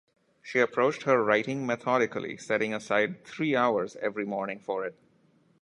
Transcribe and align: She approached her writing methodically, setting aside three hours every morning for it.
She 0.41 0.57
approached 0.57 1.03
her 1.03 1.23
writing 1.23 1.67
methodically, 1.67 2.35
setting 2.35 2.73
aside 2.73 3.23
three 3.23 3.55
hours 3.55 3.95
every 3.97 4.25
morning 4.25 4.59
for 4.59 4.83
it. 4.83 4.95